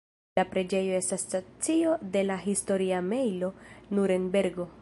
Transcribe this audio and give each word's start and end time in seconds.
La 0.39 0.43
preĝejo 0.53 0.95
estas 0.99 1.25
stacio 1.25 1.93
de 2.17 2.25
la 2.31 2.41
Historia 2.49 3.05
Mejlo 3.13 3.55
Nurenbergo. 3.99 4.73